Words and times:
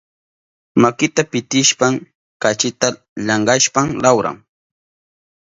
Makinta 0.81 1.21
pitishpan 1.31 1.93
kachita 2.41 2.87
llankashpan 3.25 3.87
lawran. 4.03 4.37